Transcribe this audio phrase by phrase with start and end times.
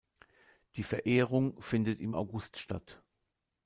[0.77, 3.03] Die Verehrung findet im August statt.